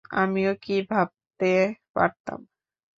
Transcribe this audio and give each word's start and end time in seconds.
আমিও 0.17 0.51
কি 0.63 0.75
ভাবতে 0.89 1.51
পারতাম? 1.95 2.39